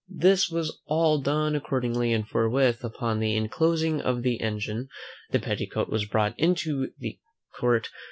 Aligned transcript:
This 0.09 0.49
was 0.49 0.81
all 0.87 1.19
done 1.19 1.55
accordingly; 1.55 2.11
and 2.11 2.27
forthwith, 2.27 2.83
upon 2.83 3.19
the 3.19 3.47
closing 3.49 4.01
of 4.01 4.23
the 4.23 4.41
engine, 4.41 4.89
the 5.29 5.37
petticoat 5.37 5.89
was 5.89 6.05
brought 6.05 6.33
into 6.39 6.89
court. 7.55 7.87